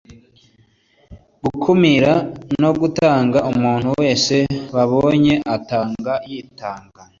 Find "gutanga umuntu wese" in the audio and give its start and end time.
2.79-4.35